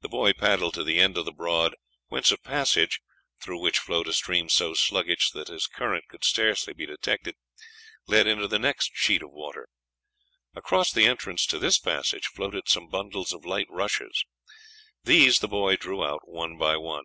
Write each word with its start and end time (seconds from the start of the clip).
The 0.00 0.08
boy 0.08 0.32
paddled 0.32 0.72
to 0.72 0.82
the 0.82 0.98
end 0.98 1.18
of 1.18 1.26
the 1.26 1.30
broad, 1.30 1.74
whence 2.08 2.32
a 2.32 2.38
passage, 2.38 3.00
through 3.38 3.60
which 3.60 3.78
flowed 3.78 4.08
a 4.08 4.14
stream 4.14 4.48
so 4.48 4.72
sluggish 4.72 5.30
that 5.32 5.50
its 5.50 5.66
current 5.66 6.04
could 6.08 6.24
scarce 6.24 6.64
be 6.64 6.86
detected, 6.86 7.36
led 8.06 8.26
into 8.26 8.48
the 8.48 8.58
next 8.58 8.92
sheet 8.94 9.22
of 9.22 9.30
water. 9.30 9.68
Across 10.54 10.92
the 10.92 11.04
entrance 11.04 11.44
to 11.48 11.58
this 11.58 11.78
passage 11.78 12.28
floated 12.28 12.66
some 12.66 12.88
bundles 12.88 13.34
of 13.34 13.44
light 13.44 13.66
rushes. 13.68 14.24
These 15.04 15.40
the 15.40 15.48
boy 15.48 15.76
drew 15.76 16.02
out 16.02 16.26
one 16.26 16.56
by 16.56 16.78
one. 16.78 17.04